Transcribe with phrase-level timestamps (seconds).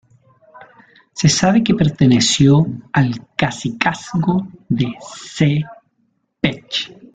[1.13, 4.91] Se sabe que perteneció al cacicazgo de
[5.35, 5.61] Ceh
[6.41, 6.91] Pech.